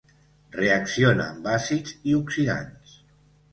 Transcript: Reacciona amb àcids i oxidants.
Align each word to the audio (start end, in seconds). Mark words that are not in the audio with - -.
Reacciona 0.55 1.27
amb 1.35 1.51
àcids 1.53 1.95
i 2.11 2.17
oxidants. 2.23 2.99